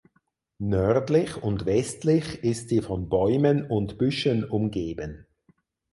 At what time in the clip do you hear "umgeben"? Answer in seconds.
4.43-5.27